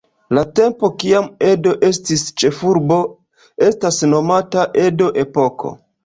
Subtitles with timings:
[0.35, 2.97] La tempo kiam Edo estis ĉefurbo,
[3.67, 5.73] estas nomata Edo-epoko.